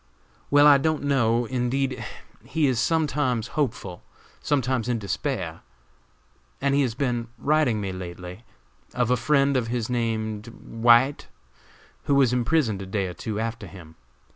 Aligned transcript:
"Well, 0.49 0.65
I 0.65 0.79
don't 0.79 1.03
know, 1.03 1.45
indeed; 1.45 2.03
he 2.43 2.65
is 2.65 2.79
sometimes 2.79 3.49
hopeful, 3.49 4.01
sometimes 4.41 4.89
in 4.89 4.97
despair; 4.97 5.59
he 6.59 6.81
has 6.81 6.95
been 6.95 7.27
writing 7.37 7.79
me 7.79 7.91
lately 7.91 8.43
of 8.95 9.11
a 9.11 9.15
friend 9.15 9.55
of 9.55 9.67
his 9.67 9.91
named 9.91 10.47
White, 10.47 11.27
who 12.05 12.15
was 12.15 12.33
imprisoned 12.33 12.81
a 12.81 12.87
day 12.87 13.05
or 13.05 13.13
two 13.13 13.39
after 13.39 13.67
him. 13.67 13.93